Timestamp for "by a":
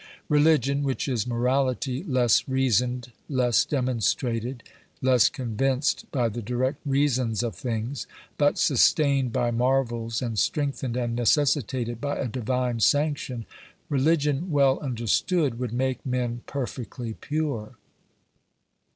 12.01-12.27